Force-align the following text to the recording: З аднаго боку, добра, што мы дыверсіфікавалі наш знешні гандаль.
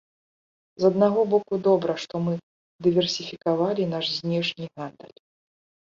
З 0.83 0.89
аднаго 0.93 1.25
боку, 1.33 1.59
добра, 1.67 1.93
што 2.05 2.15
мы 2.27 2.33
дыверсіфікавалі 2.89 3.89
наш 3.95 4.05
знешні 4.19 4.65
гандаль. 4.77 5.17